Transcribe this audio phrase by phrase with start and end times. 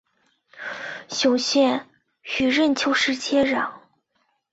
[1.09, 1.87] 雄县
[2.39, 3.71] 与任丘市接壤。